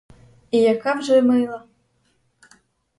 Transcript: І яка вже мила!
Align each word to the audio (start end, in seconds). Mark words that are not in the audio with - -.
І 0.51 0.61
яка 0.61 0.93
вже 0.93 1.21
мила! 1.21 1.63